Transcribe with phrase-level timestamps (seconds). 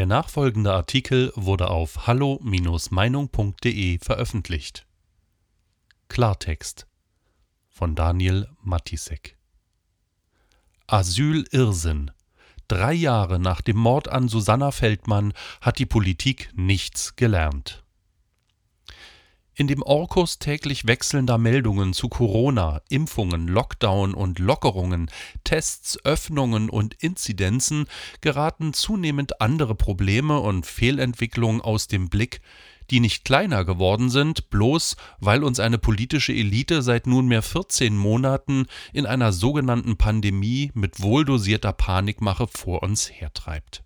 [0.00, 4.86] Der nachfolgende Artikel wurde auf hallo-meinung.de veröffentlicht.
[6.08, 6.86] Klartext
[7.68, 9.36] von Daniel Matisek
[10.86, 12.12] Asylirrsinn.
[12.66, 17.84] Drei Jahre nach dem Mord an Susanna Feldmann hat die Politik nichts gelernt.
[19.60, 25.10] In dem Orkus täglich wechselnder Meldungen zu Corona, Impfungen, Lockdown und Lockerungen,
[25.44, 27.84] Tests, Öffnungen und Inzidenzen
[28.22, 32.40] geraten zunehmend andere Probleme und Fehlentwicklungen aus dem Blick,
[32.90, 38.64] die nicht kleiner geworden sind, bloß weil uns eine politische Elite seit nunmehr 14 Monaten
[38.94, 43.82] in einer sogenannten Pandemie mit wohldosierter Panikmache vor uns hertreibt.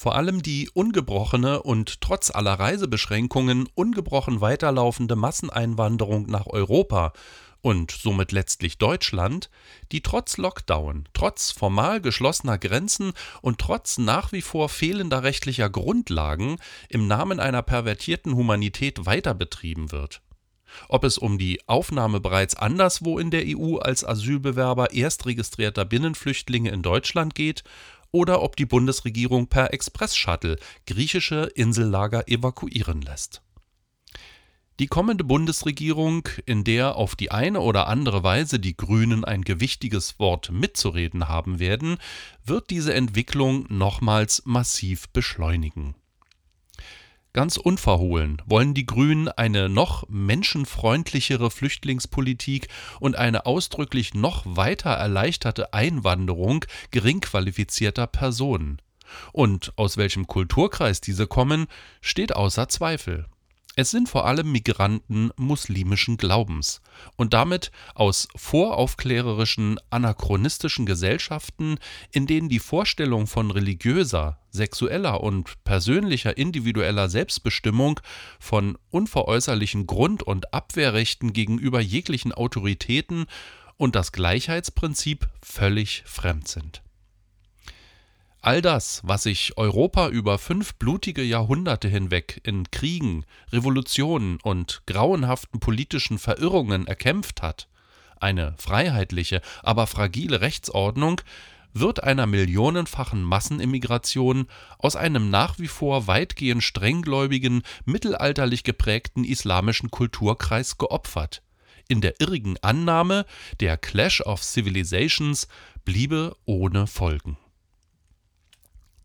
[0.00, 7.12] Vor allem die ungebrochene und trotz aller Reisebeschränkungen ungebrochen weiterlaufende Masseneinwanderung nach Europa
[7.60, 9.50] und somit letztlich Deutschland,
[9.92, 16.56] die trotz Lockdown, trotz formal geschlossener Grenzen und trotz nach wie vor fehlender rechtlicher Grundlagen
[16.88, 20.22] im Namen einer pervertierten Humanität weiter betrieben wird.
[20.88, 26.80] Ob es um die Aufnahme bereits anderswo in der EU als Asylbewerber erstregistrierter Binnenflüchtlinge in
[26.80, 27.64] Deutschland geht
[28.12, 33.42] oder ob die Bundesregierung per Express-Shuttle griechische Insellager evakuieren lässt.
[34.80, 40.18] Die kommende Bundesregierung, in der auf die eine oder andere Weise die Grünen ein gewichtiges
[40.18, 41.98] Wort mitzureden haben werden,
[42.46, 45.96] wird diese Entwicklung nochmals massiv beschleunigen.
[47.32, 52.66] Ganz unverhohlen wollen die Grünen eine noch menschenfreundlichere Flüchtlingspolitik
[52.98, 58.82] und eine ausdrücklich noch weiter erleichterte Einwanderung geringqualifizierter Personen.
[59.32, 61.66] Und aus welchem Kulturkreis diese kommen,
[62.00, 63.26] steht außer Zweifel.
[63.80, 66.82] Es sind vor allem Migranten muslimischen Glaubens.
[67.16, 71.78] Und damit aus voraufklärerischen, anachronistischen Gesellschaften,
[72.12, 78.00] in denen die Vorstellung von religiöser, sexueller und persönlicher individueller Selbstbestimmung,
[78.38, 83.24] von unveräußerlichen Grund- und Abwehrrechten gegenüber jeglichen Autoritäten
[83.78, 86.82] und das Gleichheitsprinzip völlig fremd sind
[88.42, 95.60] All das, was sich Europa über fünf blutige Jahrhunderte hinweg in Kriegen, Revolutionen und grauenhaften
[95.60, 97.68] politischen Verirrungen erkämpft hat,
[98.18, 101.20] eine freiheitliche, aber fragile Rechtsordnung,
[101.74, 104.46] wird einer millionenfachen Massenimmigration
[104.78, 111.42] aus einem nach wie vor weitgehend strenggläubigen, mittelalterlich geprägten islamischen Kulturkreis geopfert,
[111.88, 113.26] in der irrigen Annahme,
[113.60, 115.46] der Clash of Civilizations
[115.84, 117.36] bliebe ohne Folgen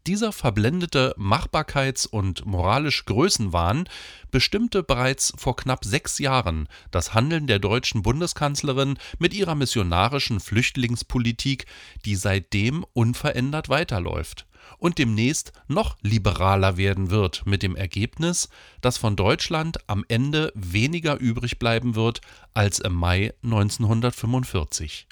[0.07, 3.89] dieser verblendete Machbarkeits- und moralische Größenwahn
[4.31, 11.65] bestimmte bereits vor knapp sechs Jahren das Handeln der deutschen Bundeskanzlerin mit ihrer missionarischen Flüchtlingspolitik,
[12.05, 14.45] die seitdem unverändert weiterläuft
[14.77, 18.49] und demnächst noch liberaler werden wird, mit dem Ergebnis,
[18.81, 22.21] dass von Deutschland am Ende weniger übrig bleiben wird
[22.53, 25.07] als im Mai 1945.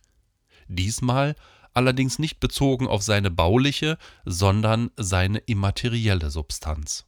[0.68, 1.36] Diesmal
[1.74, 7.06] allerdings nicht bezogen auf seine bauliche, sondern seine immaterielle Substanz.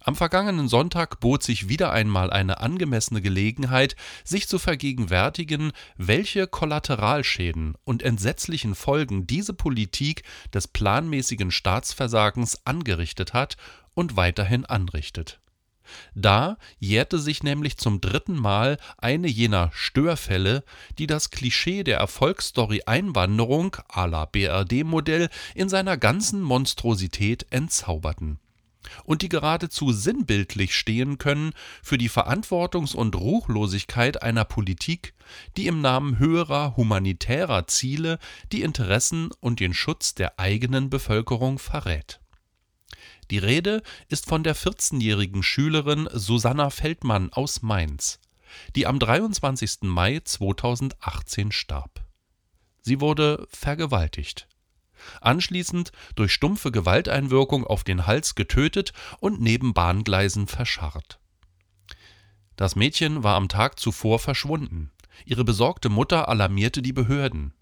[0.00, 3.94] Am vergangenen Sonntag bot sich wieder einmal eine angemessene Gelegenheit,
[4.24, 10.22] sich zu vergegenwärtigen, welche Kollateralschäden und entsetzlichen Folgen diese Politik
[10.54, 13.56] des planmäßigen Staatsversagens angerichtet hat
[13.94, 15.40] und weiterhin anrichtet
[16.14, 20.64] da jährte sich nämlich zum dritten Mal eine jener Störfälle,
[20.98, 28.38] die das Klischee der Erfolgsstory Einwanderung à la BRD-Modell in seiner ganzen Monstrosität entzauberten
[29.04, 35.14] und die geradezu sinnbildlich stehen können für die Verantwortungs- und Ruchlosigkeit einer Politik,
[35.56, 38.18] die im Namen höherer humanitärer Ziele
[38.52, 42.20] die Interessen und den Schutz der eigenen Bevölkerung verrät
[43.30, 48.20] die Rede ist von der 14-jährigen Schülerin Susanna Feldmann aus Mainz,
[48.74, 49.82] die am 23.
[49.82, 52.04] Mai 2018 starb.
[52.80, 54.48] Sie wurde vergewaltigt.
[55.20, 61.18] Anschließend durch stumpfe Gewalteinwirkung auf den Hals getötet und neben Bahngleisen verscharrt.
[62.56, 64.90] Das Mädchen war am Tag zuvor verschwunden.
[65.24, 67.54] Ihre besorgte Mutter alarmierte die Behörden.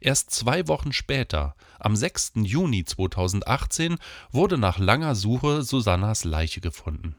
[0.00, 2.32] Erst zwei Wochen später, am 6.
[2.36, 3.96] Juni 2018,
[4.30, 7.16] wurde nach langer Suche Susannas Leiche gefunden.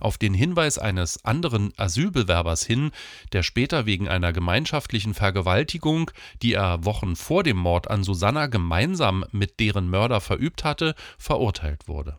[0.00, 2.90] Auf den Hinweis eines anderen Asylbewerbers hin,
[3.32, 6.10] der später wegen einer gemeinschaftlichen Vergewaltigung,
[6.42, 11.86] die er Wochen vor dem Mord an Susanna gemeinsam mit deren Mörder verübt hatte, verurteilt
[11.86, 12.16] wurde.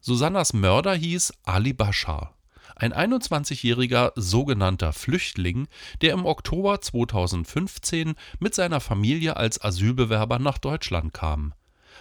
[0.00, 2.37] Susannas Mörder hieß Ali Bashar
[2.76, 5.68] ein 21-jähriger sogenannter Flüchtling,
[6.00, 11.54] der im Oktober 2015 mit seiner Familie als Asylbewerber nach Deutschland kam.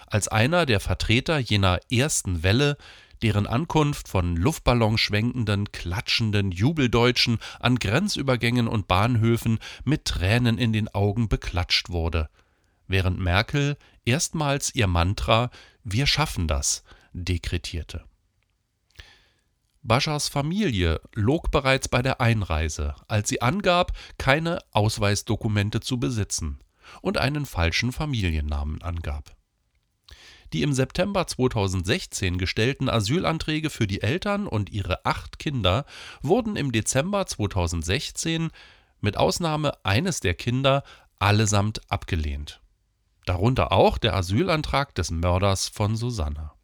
[0.10, 2.78] als einer der Vertreter jener ersten Welle,
[3.22, 11.28] deren Ankunft von Luftballonschwenkenden, klatschenden Jubeldeutschen an Grenzübergängen und Bahnhöfen mit Tränen in den Augen
[11.28, 12.30] beklatscht wurde,
[12.88, 15.50] während Merkel erstmals ihr Mantra
[15.84, 18.04] Wir schaffen das dekretierte.
[19.88, 26.60] Baschars Familie log bereits bei der Einreise, als sie angab, keine Ausweisdokumente zu besitzen
[27.02, 29.38] und einen falschen Familiennamen angab.
[30.52, 35.86] Die im September 2016 gestellten Asylanträge für die Eltern und ihre acht Kinder
[36.22, 38.50] wurden im Dezember 2016
[39.00, 40.84] mit Ausnahme eines der Kinder
[41.18, 42.60] allesamt abgelehnt.
[43.26, 46.57] Darunter auch der Asylantrag des Mörders von Susanna.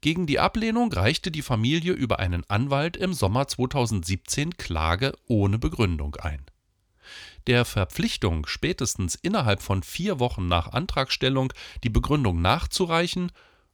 [0.00, 6.16] Gegen die Ablehnung reichte die Familie über einen Anwalt im Sommer 2017 Klage ohne Begründung
[6.16, 6.44] ein
[7.46, 11.52] der Verpflichtung, spätestens innerhalb von vier Wochen nach Antragstellung
[11.82, 13.32] die Begründung nachzureichen,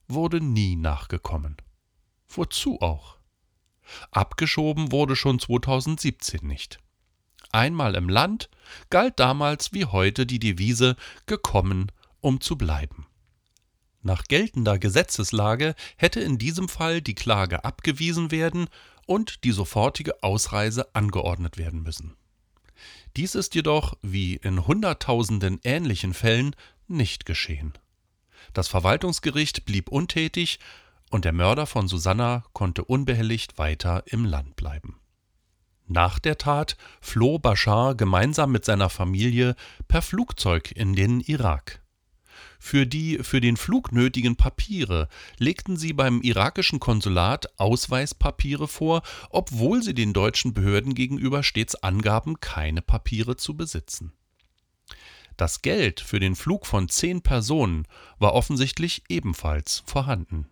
[0.08, 1.56] wurde nie nachgekommen.
[2.28, 3.16] Wozu auch?
[4.10, 6.78] Abgeschoben wurde schon 2017 nicht.
[7.52, 8.50] Einmal im Land
[8.90, 10.96] galt damals wie heute die Devise
[11.26, 13.05] gekommen, um zu bleiben.
[14.06, 18.68] Nach geltender Gesetzeslage hätte in diesem Fall die Klage abgewiesen werden
[19.04, 22.14] und die sofortige Ausreise angeordnet werden müssen.
[23.16, 26.54] Dies ist jedoch, wie in Hunderttausenden ähnlichen Fällen,
[26.86, 27.72] nicht geschehen.
[28.52, 30.60] Das Verwaltungsgericht blieb untätig
[31.10, 35.00] und der Mörder von Susanna konnte unbehelligt weiter im Land bleiben.
[35.88, 39.56] Nach der Tat floh Bashar gemeinsam mit seiner Familie
[39.88, 41.80] per Flugzeug in den Irak.
[42.58, 45.08] Für die für den Flug nötigen Papiere
[45.38, 52.40] legten sie beim irakischen Konsulat Ausweispapiere vor, obwohl sie den deutschen Behörden gegenüber stets angaben,
[52.40, 54.12] keine Papiere zu besitzen.
[55.36, 57.86] Das Geld für den Flug von zehn Personen
[58.18, 60.46] war offensichtlich ebenfalls vorhanden.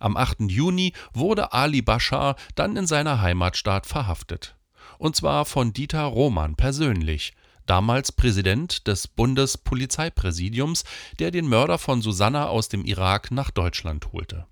[0.00, 0.42] Am 8.
[0.48, 4.56] Juni wurde Ali Bashar dann in seiner Heimatstaat verhaftet.
[4.98, 7.32] Und zwar von Dieter Roman persönlich,
[7.66, 10.84] damals Präsident des Bundespolizeipräsidiums,
[11.18, 14.46] der den Mörder von Susanna aus dem Irak nach Deutschland holte.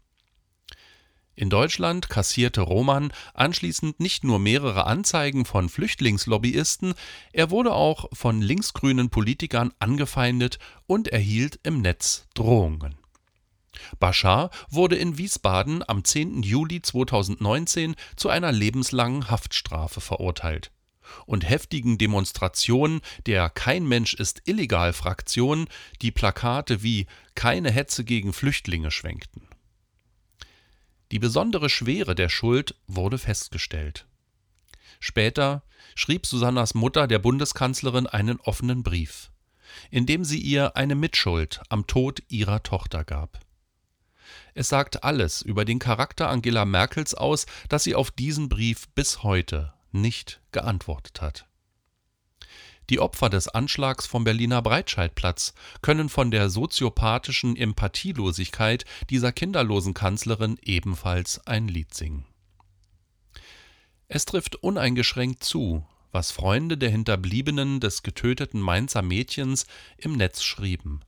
[1.35, 6.93] In Deutschland kassierte Roman anschließend nicht nur mehrere Anzeigen von Flüchtlingslobbyisten,
[7.33, 12.97] er wurde auch von linksgrünen Politikern angefeindet und erhielt im Netz Drohungen.
[13.99, 16.43] Bashar wurde in Wiesbaden am 10.
[16.43, 20.71] Juli 2019 zu einer lebenslangen Haftstrafe verurteilt
[21.27, 25.69] und heftigen Demonstrationen der Kein Mensch ist illegal Fraktion,
[26.03, 29.49] die Plakate wie Keine Hetze gegen Flüchtlinge schwenkten.
[31.13, 34.07] Die besondere Schwere der Schuld wurde festgestellt.
[35.01, 35.65] Später
[35.95, 39.31] schrieb Susannas Mutter der Bundeskanzlerin einen offenen Brief,
[39.91, 43.41] in dem sie ihr eine Mitschuld am Tod ihrer Tochter gab.
[44.55, 49.23] Es sagt alles über den Charakter Angela Merkels aus, dass sie auf diesen Brief bis
[49.23, 51.47] heute nicht geantwortet hat.
[52.91, 60.59] Die Opfer des Anschlags vom Berliner Breitscheidplatz können von der soziopathischen Empathielosigkeit dieser kinderlosen Kanzlerin
[60.63, 62.25] ebenfalls ein Lied singen.
[64.09, 69.67] Es trifft uneingeschränkt zu, was Freunde der Hinterbliebenen des getöteten Mainzer Mädchens
[69.97, 71.05] im Netz schrieben.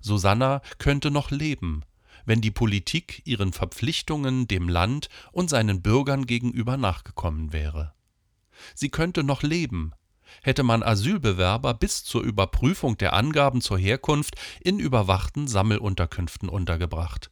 [0.00, 1.84] Susanna könnte noch leben,
[2.26, 7.94] wenn die Politik ihren Verpflichtungen dem Land und seinen Bürgern gegenüber nachgekommen wäre.
[8.74, 9.92] Sie könnte noch leben,
[10.42, 17.30] hätte man Asylbewerber bis zur Überprüfung der Angaben zur Herkunft in überwachten Sammelunterkünften untergebracht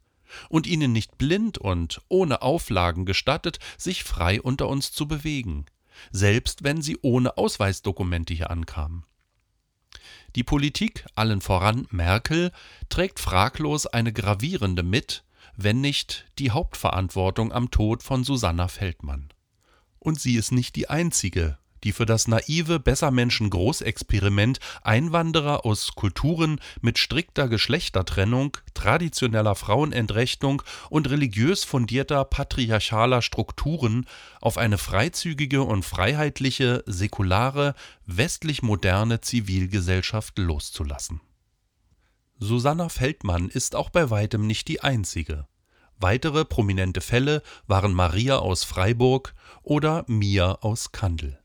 [0.48, 5.66] und ihnen nicht blind und ohne Auflagen gestattet, sich frei unter uns zu bewegen,
[6.10, 9.04] selbst wenn sie ohne Ausweisdokumente hier ankamen.
[10.34, 12.52] Die Politik, allen voran Merkel,
[12.88, 15.24] trägt fraglos eine gravierende mit,
[15.56, 19.28] wenn nicht die Hauptverantwortung am Tod von Susanna Feldmann.
[20.02, 26.98] Und sie ist nicht die einzige, die für das naive Bessermenschen-Großexperiment Einwanderer aus Kulturen mit
[26.98, 34.06] strikter Geschlechtertrennung, traditioneller Frauenentrechtung und religiös fundierter patriarchaler Strukturen
[34.40, 41.20] auf eine freizügige und freiheitliche, säkulare, westlich moderne Zivilgesellschaft loszulassen.
[42.40, 45.46] Susanna Feldmann ist auch bei weitem nicht die einzige.
[46.02, 51.38] Weitere prominente Fälle waren Maria aus Freiburg oder Mia aus Kandel.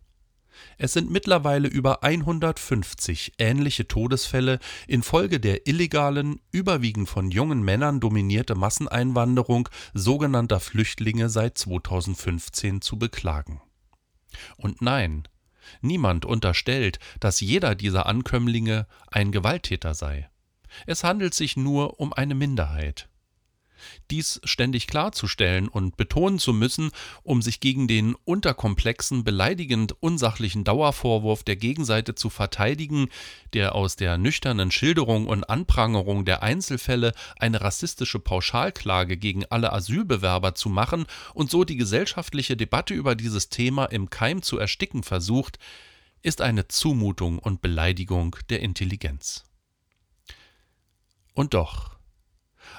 [0.80, 8.56] Es sind mittlerweile über 150 ähnliche Todesfälle infolge der illegalen, überwiegend von jungen Männern dominierte
[8.56, 13.62] Masseneinwanderung sogenannter Flüchtlinge seit 2015 zu beklagen.
[14.58, 15.28] Und nein,
[15.82, 20.32] niemand unterstellt, dass jeder dieser Ankömmlinge ein Gewalttäter sei.
[20.88, 23.08] Es handelt sich nur um eine Minderheit.
[24.12, 26.92] Dies ständig klarzustellen und betonen zu müssen,
[27.24, 33.10] um sich gegen den unterkomplexen, beleidigend unsachlichen Dauervorwurf der Gegenseite zu verteidigen,
[33.54, 40.56] der aus der nüchternen Schilderung und Anprangerung der Einzelfälle eine rassistische Pauschalklage gegen alle Asylbewerber
[40.56, 45.60] zu machen und so die gesellschaftliche Debatte über dieses Thema im Keim zu ersticken versucht,
[46.22, 49.44] ist eine Zumutung und Beleidigung der Intelligenz.
[51.34, 51.97] Und doch,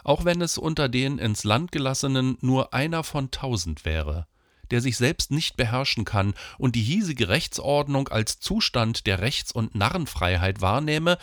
[0.04, 4.26] auch wenn es unter den ins Land gelassenen nur einer von tausend wäre,
[4.70, 9.74] der sich selbst nicht beherrschen kann und die hiesige Rechtsordnung als Zustand der Rechts- und
[9.74, 11.18] Narrenfreiheit wahrnehme,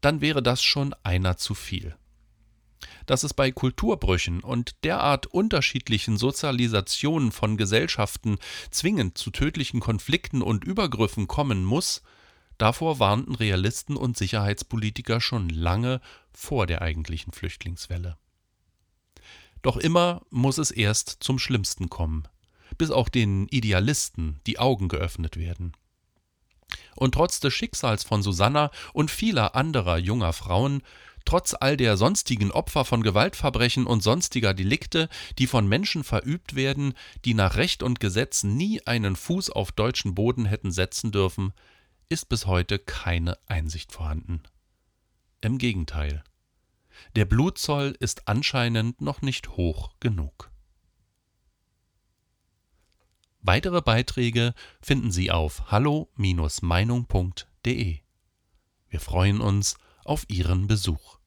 [0.00, 1.96] dann wäre das schon einer zu viel.
[3.06, 8.38] Dass es bei Kulturbrüchen und derart unterschiedlichen Sozialisationen von Gesellschaften
[8.70, 12.02] zwingend zu tödlichen Konflikten und Übergriffen kommen muss,
[12.60, 18.18] Davor warnten Realisten und Sicherheitspolitiker schon lange vor der eigentlichen Flüchtlingswelle.
[19.62, 22.28] Doch immer muss es erst zum Schlimmsten kommen,
[22.76, 25.72] bis auch den Idealisten die Augen geöffnet werden.
[26.96, 30.82] Und trotz des Schicksals von Susanna und vieler anderer junger Frauen,
[31.24, 36.92] trotz all der sonstigen Opfer von Gewaltverbrechen und sonstiger Delikte, die von Menschen verübt werden,
[37.24, 41.54] die nach Recht und Gesetz nie einen Fuß auf deutschen Boden hätten setzen dürfen,
[42.10, 44.42] ist bis heute keine Einsicht vorhanden.
[45.40, 46.22] Im Gegenteil.
[47.14, 50.50] Der Blutzoll ist anscheinend noch nicht hoch genug.
[53.40, 54.52] Weitere Beiträge
[54.82, 58.00] finden Sie auf hallo-meinung.de.
[58.88, 61.19] Wir freuen uns auf Ihren Besuch.